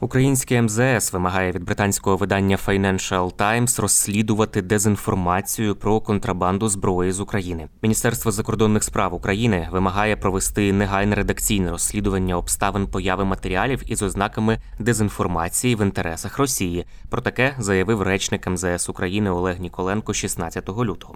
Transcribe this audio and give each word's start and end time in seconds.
Українське 0.00 0.62
МЗС 0.62 1.12
вимагає 1.12 1.52
від 1.52 1.64
британського 1.64 2.16
видання 2.16 2.56
Financial 2.66 3.34
Times 3.34 3.80
розслідувати 3.80 4.62
дезінформацію 4.62 5.76
про 5.76 6.00
контрабанду 6.00 6.68
зброї 6.68 7.12
з 7.12 7.20
України. 7.20 7.68
Міністерство 7.82 8.32
закордонних 8.32 8.84
справ 8.84 9.14
України 9.14 9.68
вимагає 9.72 10.16
провести 10.16 10.72
негайне 10.72 11.14
редакційне 11.16 11.70
розслідування 11.70 12.36
обставин 12.36 12.86
появи 12.86 13.24
матеріалів 13.24 13.82
із 13.86 14.02
ознаками 14.02 14.58
дезінформації 14.78 15.76
в 15.76 15.82
інтересах 15.82 16.38
Росії. 16.38 16.86
Про 17.10 17.22
таке 17.22 17.54
заявив 17.58 18.02
речник 18.02 18.46
МЗС 18.46 18.88
України 18.88 19.30
Олег 19.30 19.60
Ніколенко 19.60 20.14
16 20.14 20.68
лютого. 20.68 21.14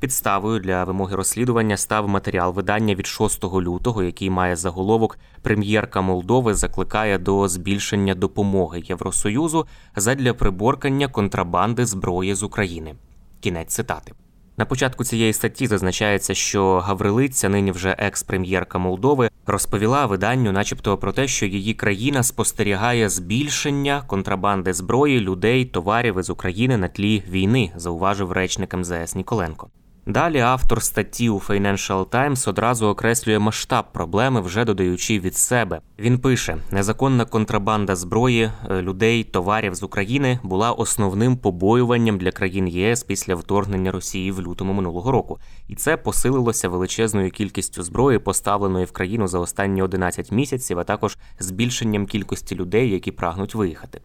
Підставою 0.00 0.60
для 0.60 0.84
вимоги 0.84 1.16
розслідування 1.16 1.76
став 1.76 2.08
матеріал 2.08 2.52
видання 2.52 2.94
від 2.94 3.06
6 3.06 3.44
лютого, 3.44 4.02
який 4.02 4.30
має 4.30 4.56
заголовок 4.56 5.18
Прем'єрка 5.42 6.00
Молдови 6.00 6.54
закликає 6.54 7.18
до 7.18 7.48
збільшення 7.48 8.14
допомоги 8.14 8.82
Євросоюзу 8.84 9.66
задля 9.96 10.34
приборкання 10.34 11.08
контрабанди 11.08 11.86
зброї 11.86 12.34
з 12.34 12.42
України. 12.42 12.94
Кінець 13.40 13.74
цитати. 13.74 14.12
На 14.56 14.64
початку 14.64 15.04
цієї 15.04 15.32
статті 15.32 15.66
зазначається, 15.66 16.34
що 16.34 16.78
Гаврилиця, 16.78 17.48
нині 17.48 17.72
вже 17.72 17.96
екс-прем'єрка 17.98 18.78
Молдови, 18.78 19.30
розповіла 19.46 20.06
виданню, 20.06 20.52
начебто, 20.52 20.98
про 20.98 21.12
те, 21.12 21.28
що 21.28 21.46
її 21.46 21.74
країна 21.74 22.22
спостерігає 22.22 23.08
збільшення 23.08 24.02
контрабанди 24.06 24.72
зброї, 24.72 25.20
людей, 25.20 25.64
товарів 25.64 26.18
із 26.18 26.30
України 26.30 26.76
на 26.76 26.88
тлі 26.88 27.22
війни, 27.28 27.72
зауважив 27.76 28.32
речник 28.32 28.74
МЗС 28.74 29.14
Ніколенко. 29.14 29.70
Далі 30.10 30.38
автор 30.38 30.82
статті 30.82 31.28
у 31.28 31.38
Financial 31.38 32.06
Times 32.06 32.48
одразу 32.48 32.86
окреслює 32.86 33.38
масштаб 33.38 33.92
проблеми, 33.92 34.40
вже 34.40 34.64
додаючи 34.64 35.20
від 35.20 35.36
себе. 35.36 35.80
Він 35.98 36.18
пише: 36.18 36.56
незаконна 36.70 37.24
контрабанда 37.24 37.96
зброї, 37.96 38.50
е, 38.70 38.82
людей, 38.82 39.24
товарів 39.24 39.74
з 39.74 39.82
України 39.82 40.38
була 40.42 40.72
основним 40.72 41.36
побоюванням 41.36 42.18
для 42.18 42.30
країн 42.30 42.68
ЄС 42.68 43.02
після 43.02 43.34
вторгнення 43.34 43.92
Росії 43.92 44.32
в 44.32 44.40
лютому 44.40 44.72
минулого 44.72 45.12
року, 45.12 45.38
і 45.68 45.74
це 45.74 45.96
посилилося 45.96 46.68
величезною 46.68 47.30
кількістю 47.30 47.82
зброї, 47.82 48.18
поставленої 48.18 48.84
в 48.84 48.92
країну 48.92 49.28
за 49.28 49.38
останні 49.38 49.82
11 49.82 50.32
місяців, 50.32 50.78
а 50.78 50.84
також 50.84 51.18
збільшенням 51.38 52.06
кількості 52.06 52.54
людей, 52.54 52.90
які 52.90 53.12
прагнуть 53.12 53.54
виїхати. 53.54 54.00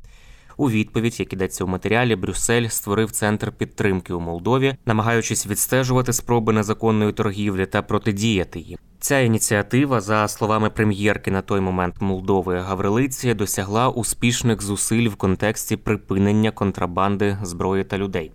У 0.57 0.69
відповідь, 0.69 1.19
як 1.19 1.33
ідеться 1.33 1.63
у 1.63 1.67
матеріалі, 1.67 2.15
Брюссель 2.15 2.67
створив 2.67 3.11
центр 3.11 3.51
підтримки 3.51 4.13
у 4.13 4.19
Молдові, 4.19 4.75
намагаючись 4.85 5.47
відстежувати 5.47 6.13
спроби 6.13 6.53
незаконної 6.53 7.11
торгівлі 7.11 7.65
та 7.65 7.81
протидіяти 7.81 8.59
їм. 8.59 8.77
Ця 8.99 9.19
ініціатива, 9.19 10.01
за 10.01 10.27
словами 10.27 10.69
прем'єрки 10.69 11.31
на 11.31 11.41
той 11.41 11.61
момент 11.61 12.01
Молдови 12.01 12.59
Гаврилиці, 12.59 13.33
досягла 13.33 13.89
успішних 13.89 14.61
зусиль 14.61 15.09
в 15.09 15.15
контексті 15.15 15.77
припинення 15.77 16.51
контрабанди 16.51 17.37
зброї 17.43 17.83
та 17.83 17.97
людей. 17.97 18.31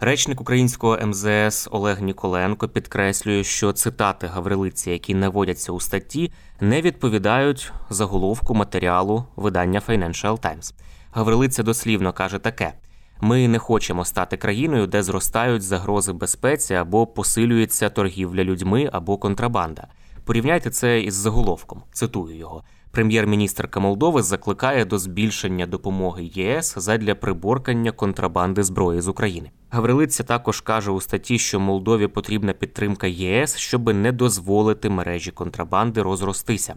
Речник 0.00 0.40
українського 0.40 0.98
МЗС 1.06 1.68
Олег 1.70 2.02
Ніколенко 2.02 2.68
підкреслює, 2.68 3.44
що 3.44 3.72
цитати 3.72 4.26
Гаврилиці, 4.26 4.90
які 4.90 5.14
наводяться 5.14 5.72
у 5.72 5.80
статті, 5.80 6.32
не 6.60 6.80
відповідають 6.80 7.72
заголовку 7.90 8.54
матеріалу 8.54 9.24
видання 9.36 9.82
Financial 9.88 10.40
Times. 10.40 10.74
Гаврилиця 11.12 11.62
дослівно 11.62 12.12
каже 12.12 12.38
таке: 12.38 12.74
ми 13.20 13.48
не 13.48 13.58
хочемо 13.58 14.04
стати 14.04 14.36
країною, 14.36 14.86
де 14.86 15.02
зростають 15.02 15.62
загрози 15.62 16.12
безпеці 16.12 16.74
або 16.74 17.06
посилюється 17.06 17.88
торгівля 17.88 18.44
людьми 18.44 18.90
або 18.92 19.18
контрабанда. 19.18 19.86
Порівняйте 20.24 20.70
це 20.70 21.00
із 21.00 21.14
заголовком. 21.14 21.82
Цитую 21.92 22.36
його. 22.36 22.64
Прем'єр-міністрка 22.90 23.80
Молдови 23.80 24.22
закликає 24.22 24.84
до 24.84 24.98
збільшення 24.98 25.66
допомоги 25.66 26.30
ЄС 26.34 26.74
задля 26.76 27.14
приборкання 27.14 27.92
контрабанди 27.92 28.62
зброї 28.62 29.00
з 29.00 29.08
України. 29.08 29.50
Гаврилиця 29.70 30.22
також 30.24 30.60
каже 30.60 30.90
у 30.90 31.00
статті, 31.00 31.38
що 31.38 31.60
Молдові 31.60 32.06
потрібна 32.06 32.52
підтримка 32.52 33.06
ЄС, 33.06 33.56
щоб 33.56 33.94
не 33.94 34.12
дозволити 34.12 34.90
мережі 34.90 35.30
контрабанди 35.30 36.02
розростися. 36.02 36.74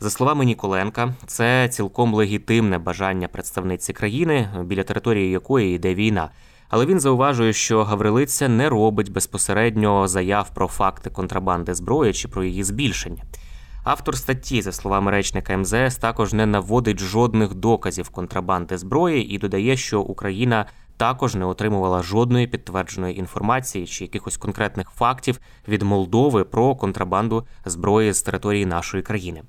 За 0.00 0.10
словами 0.10 0.44
Ніколенка, 0.44 1.14
це 1.26 1.68
цілком 1.68 2.14
легітимне 2.14 2.78
бажання 2.78 3.28
представниці 3.28 3.92
країни, 3.92 4.48
біля 4.64 4.82
території 4.82 5.30
якої 5.30 5.74
йде 5.74 5.94
війна. 5.94 6.30
Але 6.68 6.86
він 6.86 7.00
зауважує, 7.00 7.52
що 7.52 7.84
Гаврилиця 7.84 8.48
не 8.48 8.68
робить 8.68 9.12
безпосередньо 9.12 10.08
заяв 10.08 10.50
про 10.54 10.68
факти 10.68 11.10
контрабанди 11.10 11.74
зброї 11.74 12.12
чи 12.12 12.28
про 12.28 12.44
її 12.44 12.64
збільшення. 12.64 13.22
Автор 13.84 14.16
статті, 14.16 14.62
за 14.62 14.72
словами 14.72 15.10
речника 15.10 15.56
МЗС, 15.56 15.96
також 15.96 16.32
не 16.32 16.46
наводить 16.46 17.00
жодних 17.00 17.54
доказів 17.54 18.08
контрабанди 18.08 18.78
зброї 18.78 19.34
і 19.34 19.38
додає, 19.38 19.76
що 19.76 20.00
Україна 20.00 20.66
також 20.96 21.34
не 21.34 21.44
отримувала 21.44 22.02
жодної 22.02 22.46
підтвердженої 22.46 23.18
інформації 23.18 23.86
чи 23.86 24.04
якихось 24.04 24.36
конкретних 24.36 24.90
фактів 24.90 25.40
від 25.68 25.82
Молдови 25.82 26.44
про 26.44 26.76
контрабанду 26.76 27.46
зброї 27.64 28.12
з 28.12 28.22
території 28.22 28.66
нашої 28.66 29.02
країни. 29.02 29.42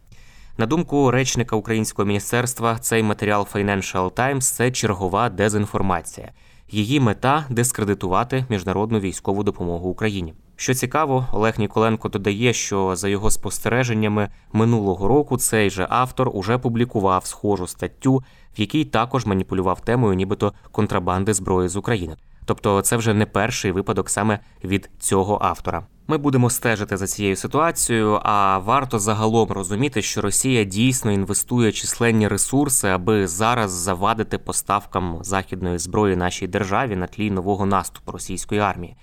На 0.57 0.65
думку 0.65 1.11
речника 1.11 1.55
українського 1.55 2.05
міністерства, 2.05 2.77
цей 2.79 3.03
матеріал 3.03 3.47
Financial 3.53 4.11
Times– 4.11 4.39
це 4.41 4.71
чергова 4.71 5.29
дезінформація. 5.29 6.31
Її 6.69 6.99
мета 6.99 7.45
дискредитувати 7.49 8.45
міжнародну 8.49 8.99
військову 8.99 9.43
допомогу 9.43 9.89
Україні. 9.89 10.33
Що 10.55 10.73
цікаво, 10.73 11.27
Олег 11.31 11.53
Ніколенко 11.57 12.09
додає, 12.09 12.53
що 12.53 12.95
за 12.95 13.07
його 13.07 13.31
спостереженнями 13.31 14.29
минулого 14.53 15.07
року 15.07 15.37
цей 15.37 15.69
же 15.69 15.87
автор 15.89 16.29
уже 16.33 16.57
публікував 16.57 17.25
схожу 17.25 17.67
статтю, 17.67 18.23
в 18.57 18.61
якій 18.61 18.85
також 18.85 19.25
маніпулював 19.25 19.81
темою, 19.81 20.13
нібито 20.13 20.53
контрабанди 20.71 21.33
зброї 21.33 21.69
з 21.69 21.75
України. 21.75 22.15
Тобто, 22.45 22.81
це 22.81 22.97
вже 22.97 23.13
не 23.13 23.25
перший 23.25 23.71
випадок 23.71 24.09
саме 24.09 24.39
від 24.63 24.89
цього 24.99 25.39
автора. 25.41 25.85
Ми 26.07 26.17
будемо 26.17 26.49
стежити 26.49 26.97
за 26.97 27.07
цією 27.07 27.35
ситуацією, 27.35 28.19
а 28.23 28.57
варто 28.57 28.99
загалом 28.99 29.51
розуміти, 29.51 30.01
що 30.01 30.21
Росія 30.21 30.63
дійсно 30.63 31.11
інвестує 31.11 31.71
численні 31.71 32.27
ресурси, 32.27 32.87
аби 32.87 33.27
зараз 33.27 33.71
завадити 33.71 34.37
поставкам 34.37 35.17
західної 35.21 35.77
зброї 35.77 36.15
нашій 36.15 36.47
державі 36.47 36.95
на 36.95 37.07
тлі 37.07 37.31
нового 37.31 37.65
наступу 37.65 38.11
російської 38.11 38.61
армії. 38.61 38.95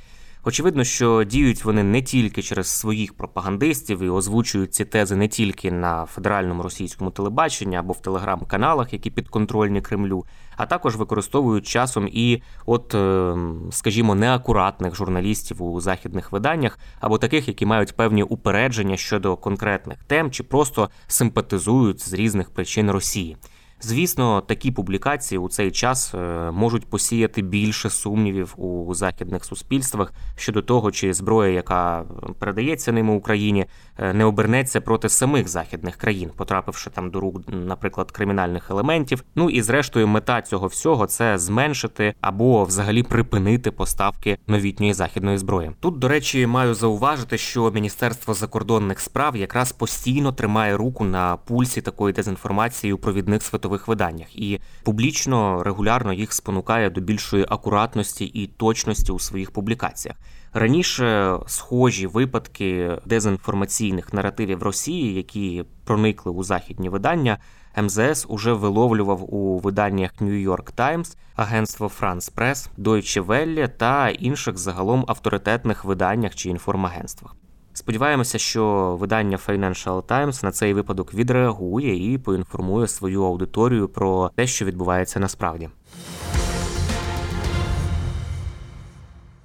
Очевидно, 0.44 0.84
що 0.84 1.24
діють 1.24 1.64
вони 1.64 1.82
не 1.82 2.02
тільки 2.02 2.42
через 2.42 2.66
своїх 2.66 3.14
пропагандистів 3.14 4.02
і 4.02 4.08
озвучують 4.08 4.74
ці 4.74 4.84
тези 4.84 5.16
не 5.16 5.28
тільки 5.28 5.72
на 5.72 6.06
федеральному 6.06 6.62
російському 6.62 7.10
телебаченні 7.10 7.76
або 7.76 7.92
в 7.92 8.02
телеграм-каналах, 8.02 8.92
які 8.92 9.10
підконтрольні 9.10 9.80
Кремлю, 9.80 10.24
а 10.56 10.66
також 10.66 10.96
використовують 10.96 11.66
часом 11.66 12.08
і, 12.12 12.42
от, 12.66 12.94
е, 12.94 13.36
скажімо, 13.70 14.14
неакуратних 14.14 14.94
журналістів 14.94 15.62
у 15.62 15.80
західних 15.80 16.32
виданнях, 16.32 16.78
або 17.00 17.18
таких, 17.18 17.48
які 17.48 17.66
мають 17.66 17.96
певні 17.96 18.22
упередження 18.22 18.96
щодо 18.96 19.36
конкретних 19.36 20.04
тем, 20.04 20.30
чи 20.30 20.42
просто 20.42 20.90
симпатизують 21.06 22.00
з 22.00 22.12
різних 22.12 22.50
причин 22.50 22.90
Росії. 22.90 23.36
Звісно, 23.84 24.40
такі 24.40 24.70
публікації 24.70 25.38
у 25.38 25.48
цей 25.48 25.70
час 25.70 26.14
е, 26.14 26.50
можуть 26.50 26.86
посіяти 26.86 27.42
більше 27.42 27.90
сумнівів 27.90 28.54
у 28.56 28.94
західних 28.94 29.44
суспільствах 29.44 30.12
щодо 30.36 30.62
того, 30.62 30.90
чи 30.90 31.14
зброя, 31.14 31.52
яка 31.52 32.04
передається 32.38 32.92
ними 32.92 33.14
Україні, 33.14 33.66
е, 33.98 34.12
не 34.12 34.24
обернеться 34.24 34.80
проти 34.80 35.08
самих 35.08 35.48
західних 35.48 35.96
країн, 35.96 36.30
потрапивши 36.36 36.90
там 36.90 37.10
до 37.10 37.20
рук, 37.20 37.40
наприклад, 37.48 38.10
кримінальних 38.10 38.70
елементів. 38.70 39.24
Ну 39.34 39.50
і 39.50 39.62
зрештою, 39.62 40.08
мета 40.08 40.42
цього 40.42 40.66
всього 40.66 41.06
це 41.06 41.38
зменшити 41.38 42.14
або 42.20 42.64
взагалі 42.64 43.02
припинити 43.02 43.70
поставки 43.70 44.38
новітньої 44.46 44.92
західної 44.92 45.38
зброї. 45.38 45.70
Тут, 45.80 45.98
до 45.98 46.08
речі, 46.08 46.46
маю 46.46 46.74
зауважити, 46.74 47.38
що 47.38 47.70
Міністерство 47.70 48.34
закордонних 48.34 49.00
справ 49.00 49.36
якраз 49.36 49.72
постійно 49.72 50.32
тримає 50.32 50.76
руку 50.76 51.04
на 51.04 51.36
пульсі 51.36 51.80
такої 51.80 52.14
дезінформації 52.14 52.92
у 52.92 52.98
провідних 52.98 53.42
світових 53.42 53.71
виданнях 53.88 54.36
і 54.36 54.60
публічно 54.82 55.62
регулярно 55.62 56.12
їх 56.12 56.32
спонукає 56.32 56.90
до 56.90 57.00
більшої 57.00 57.46
акуратності 57.48 58.24
і 58.24 58.46
точності 58.46 59.12
у 59.12 59.18
своїх 59.18 59.50
публікаціях. 59.50 60.16
Раніше 60.52 61.38
схожі 61.46 62.06
випадки 62.06 62.98
дезінформаційних 63.06 64.12
наративів 64.12 64.62
Росії, 64.62 65.14
які 65.14 65.64
проникли 65.84 66.32
у 66.32 66.42
західні 66.42 66.88
видання, 66.88 67.38
МЗС 67.82 68.26
уже 68.28 68.52
виловлював 68.52 69.34
у 69.34 69.58
виданнях 69.58 70.10
New 70.20 70.48
York 70.48 70.74
Times, 70.76 71.16
агентство 71.36 71.90
France 72.00 72.34
Press, 72.34 72.68
Deutsche 72.78 73.26
Welle 73.26 73.68
та 73.68 74.08
інших 74.08 74.58
загалом 74.58 75.04
авторитетних 75.08 75.84
виданнях 75.84 76.34
чи 76.34 76.48
інформагентствах. 76.48 77.34
Сподіваємося, 77.74 78.38
що 78.38 78.96
видання 79.00 79.36
Financial 79.36 80.02
Times 80.02 80.44
на 80.44 80.50
цей 80.50 80.74
випадок 80.74 81.14
відреагує 81.14 82.12
і 82.12 82.18
поінформує 82.18 82.88
свою 82.88 83.24
аудиторію 83.24 83.88
про 83.88 84.30
те, 84.36 84.46
що 84.46 84.64
відбувається 84.64 85.20
насправді. 85.20 85.68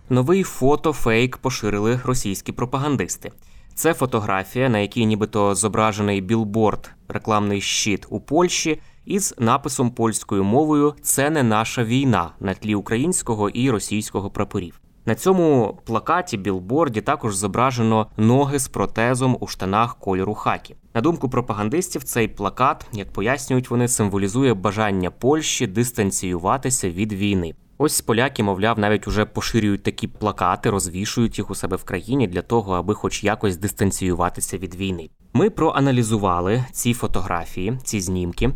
Новий 0.10 0.44
фотофейк 0.44 1.38
поширили 1.38 2.00
російські 2.06 2.52
пропагандисти. 2.52 3.32
Це 3.76 3.94
фотографія, 3.94 4.70
на 4.70 4.80
якій 4.80 5.06
нібито 5.06 5.56
зображений 5.56 6.22
білборд, 6.22 6.92
рекламний 7.08 7.62
щит 7.62 8.06
у 8.10 8.20
Польщі, 8.20 8.82
із 9.06 9.36
написом 9.38 9.92
польською 9.92 10.44
мовою 10.44 10.94
Це 11.02 11.30
не 11.30 11.44
наша 11.44 11.84
війна 11.84 12.32
на 12.40 12.54
тлі 12.54 12.76
українського 12.76 13.50
і 13.50 13.72
російського 13.72 14.30
прапорів. 14.30 14.80
На 15.08 15.16
цьому 15.16 15.80
плакаті 15.86 16.38
білборді 16.38 17.02
також 17.02 17.36
зображено 17.36 18.08
ноги 18.18 18.60
з 18.60 18.68
протезом 18.68 19.38
у 19.40 19.48
штанах 19.48 19.96
кольору 20.00 20.34
хакі. 20.34 20.76
На 20.94 21.02
думку 21.02 21.30
пропагандистів, 21.30 22.04
цей 22.04 22.28
плакат, 22.28 22.86
як 22.94 23.14
пояснюють 23.14 23.70
вони, 23.70 23.88
символізує 23.88 24.54
бажання 24.54 25.12
Польщі 25.12 25.68
дистанціюватися 25.68 26.90
від 26.90 27.14
війни. 27.14 27.54
Ось 27.78 28.02
поляки, 28.02 28.44
мовляв, 28.44 28.80
навіть 28.80 29.08
уже 29.08 29.26
поширюють 29.26 29.84
такі 29.84 30.08
плакати, 30.08 30.70
розвішують 30.70 31.38
їх 31.38 31.52
у 31.52 31.56
себе 31.56 31.78
в 31.78 31.84
країні 31.84 32.28
для 32.28 32.42
того, 32.42 32.74
аби 32.74 32.94
хоч 32.94 33.24
якось 33.24 33.58
дистанціюватися 33.58 34.58
від 34.58 34.76
війни. 34.76 35.10
Ми 35.34 35.50
проаналізували 35.50 36.66
ці 36.72 36.94
фотографії, 36.94 37.80
ці 37.84 38.02
знімки. 38.02 38.52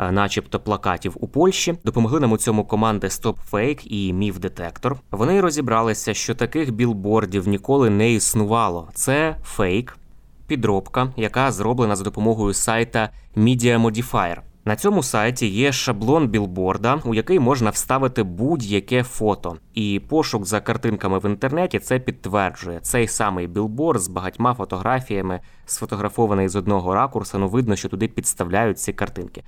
Е, 0.00 0.12
начебто 0.12 0.60
плакатів 0.60 1.16
у 1.20 1.28
Польщі. 1.28 1.74
Допомогли 1.84 2.20
нам 2.20 2.32
у 2.32 2.36
цьому 2.36 2.64
команди 2.64 3.06
StopFake 3.06 3.86
і 3.86 4.12
Міф 4.12 4.38
Детектор. 4.38 4.96
Вони 5.10 5.40
розібралися, 5.40 6.14
що 6.14 6.34
таких 6.34 6.72
білбордів 6.72 7.48
ніколи 7.48 7.90
не 7.90 8.12
існувало. 8.12 8.88
Це 8.94 9.36
фейк, 9.44 9.98
підробка, 10.46 11.12
яка 11.16 11.52
зроблена 11.52 11.96
за 11.96 12.04
допомогою 12.04 12.54
сайта 12.54 13.10
Media 13.36 13.82
Modifier. 13.82 14.36
На 14.64 14.76
цьому 14.76 15.02
сайті 15.02 15.46
є 15.46 15.72
шаблон 15.72 16.28
білборда, 16.28 17.00
у 17.04 17.14
який 17.14 17.38
можна 17.38 17.70
вставити 17.70 18.22
будь-яке 18.22 19.02
фото, 19.02 19.56
і 19.74 20.02
пошук 20.08 20.46
за 20.46 20.60
картинками 20.60 21.18
в 21.18 21.26
інтернеті 21.26 21.78
це 21.78 21.98
підтверджує. 21.98 22.80
Цей 22.80 23.08
самий 23.08 23.46
білборд 23.46 24.00
з 24.00 24.08
багатьма 24.08 24.54
фотографіями, 24.54 25.40
сфотографований 25.66 26.48
з 26.48 26.56
одного 26.56 26.94
ракурса. 26.94 27.38
Ну 27.38 27.48
видно, 27.48 27.76
що 27.76 27.88
туди 27.88 28.08
підставляють 28.08 28.78
ці 28.78 28.92
картинки. 28.92 29.42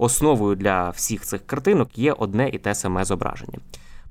Основою 0.00 0.56
для 0.56 0.90
всіх 0.90 1.22
цих 1.22 1.46
картинок 1.46 1.98
є 1.98 2.12
одне 2.12 2.48
і 2.48 2.58
те 2.58 2.74
саме 2.74 3.04
зображення. 3.04 3.58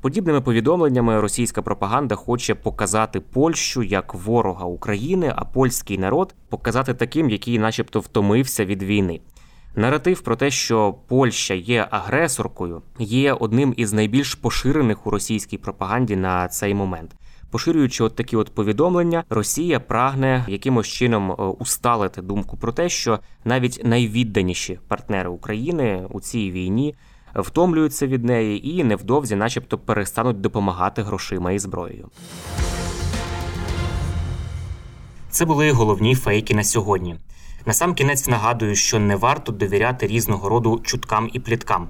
Подібними 0.02 0.42
повідомленнями 0.42 1.22
російська 1.22 1.62
пропаганда 1.62 2.16
хоче 2.16 2.56
показати 2.56 3.20
Польщу 3.20 3.84
як 3.84 4.14
ворога 4.14 4.66
України, 4.66 5.34
а 5.36 5.46
польський 5.46 5.98
народ 5.98 6.36
показати 6.50 6.94
таким, 6.94 7.30
який, 7.30 7.60
начебто, 7.60 8.00
втомився 8.00 8.66
від 8.66 8.84
війни. 8.84 9.20
Наратив 9.76 10.22
про 10.22 10.36
те, 10.36 10.52
що 10.52 10.96
Польща 11.08 11.54
є 11.54 11.88
агресоркою, 11.92 12.82
є 13.00 13.34
одним 13.34 13.74
із 13.78 13.94
найбільш 13.94 14.36
поширених 14.36 15.08
у 15.08 15.10
російській 15.10 15.58
пропаганді 15.58 16.16
на 16.16 16.48
цей 16.48 16.74
момент. 16.74 17.16
Поширюючи 17.52 18.04
от 18.04 18.16
такі 18.16 18.36
от 18.36 18.56
повідомлення, 18.56 19.24
Росія 19.30 19.80
прагне 19.80 20.46
якимось 20.48 20.88
чином 20.88 21.32
е, 21.32 21.36
усталити 21.36 22.22
думку 22.22 22.58
про 22.58 22.72
те, 22.72 22.90
що 22.90 23.20
навіть 23.46 23.82
найвідданіші 23.84 24.80
партнери 24.88 25.30
України 25.30 26.08
у 26.10 26.22
цій 26.22 26.52
війні 26.52 26.96
втомлюються 27.36 28.08
від 28.08 28.26
неї 28.26 28.70
і 28.70 28.84
невдовзі, 28.84 29.36
начебто, 29.36 29.78
перестануть 29.78 30.42
допомагати 30.42 31.02
грошима 31.02 31.52
і 31.52 31.60
зброєю. 31.60 32.10
Це 35.30 35.46
були 35.46 35.72
головні 35.72 36.16
фейки 36.16 36.56
на 36.56 36.64
сьогодні. 36.64 37.16
Насамкінець 37.66 38.28
нагадую, 38.28 38.76
що 38.76 39.00
не 39.00 39.16
варто 39.16 39.52
довіряти 39.52 40.08
різного 40.08 40.50
роду 40.50 40.82
чуткам 40.84 41.30
і 41.34 41.40
пліткам. 41.40 41.90